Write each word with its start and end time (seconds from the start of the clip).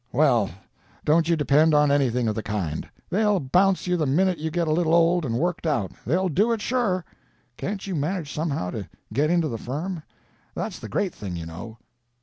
Well, 0.11 0.49
don't 1.05 1.29
you 1.29 1.35
depend 1.35 1.75
on 1.75 1.91
anything 1.91 2.27
of 2.27 2.33
the 2.33 2.41
kind. 2.41 2.89
They'll 3.11 3.39
bounce 3.39 3.85
you 3.85 3.97
the 3.97 4.07
minute 4.07 4.39
you 4.39 4.49
get 4.49 4.67
a 4.67 4.71
little 4.71 4.95
old 4.95 5.27
and 5.27 5.37
worked 5.37 5.67
out; 5.67 5.91
they'll 6.07 6.27
do 6.27 6.51
it 6.53 6.59
sure. 6.59 7.05
Can't 7.55 7.85
you 7.85 7.93
manage 7.93 8.33
somehow 8.33 8.71
to 8.71 8.89
get 9.13 9.29
into 9.29 9.47
the 9.47 9.59
firm? 9.59 10.01
That's 10.55 10.79
the 10.79 10.89
great 10.89 11.13
thing, 11.13 11.35
you 11.35 11.45
know." 11.45 11.77